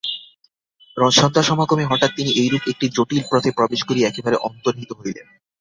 [1.13, 5.25] সন্ধ্যা-সমাগমে হঠাৎ তিনি এইরূপ একটি জটিল পথে প্রবেশ করিয়া একেবারে অন্তর্হিত হইলেন।